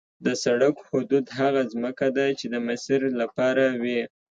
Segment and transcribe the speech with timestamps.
[0.25, 4.01] د سړک حدود هغه ځمکه ده چې د مسیر لپاره وي